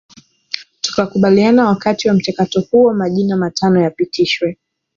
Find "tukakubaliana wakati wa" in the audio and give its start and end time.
0.81-2.13